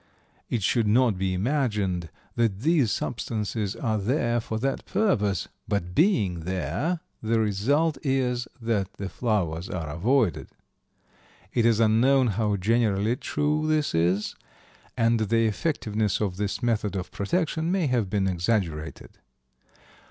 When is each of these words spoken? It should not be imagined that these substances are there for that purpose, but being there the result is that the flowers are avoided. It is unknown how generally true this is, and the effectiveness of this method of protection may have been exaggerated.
It 0.49 0.63
should 0.63 0.87
not 0.87 1.15
be 1.15 1.35
imagined 1.35 2.09
that 2.35 2.61
these 2.61 2.91
substances 2.91 3.75
are 3.75 3.99
there 3.99 4.39
for 4.39 4.57
that 4.57 4.83
purpose, 4.87 5.47
but 5.67 5.93
being 5.93 6.39
there 6.39 7.01
the 7.21 7.39
result 7.39 7.99
is 8.01 8.47
that 8.59 8.93
the 8.93 9.09
flowers 9.09 9.69
are 9.69 9.87
avoided. 9.89 10.47
It 11.53 11.67
is 11.67 11.79
unknown 11.79 12.29
how 12.29 12.55
generally 12.55 13.15
true 13.15 13.67
this 13.67 13.93
is, 13.93 14.33
and 14.97 15.19
the 15.19 15.45
effectiveness 15.45 16.19
of 16.19 16.37
this 16.37 16.63
method 16.63 16.95
of 16.95 17.11
protection 17.11 17.71
may 17.71 17.85
have 17.85 18.09
been 18.09 18.27
exaggerated. 18.27 19.19